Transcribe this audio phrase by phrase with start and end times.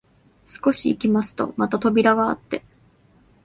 [0.45, 2.63] 少し行きますとまた扉があって、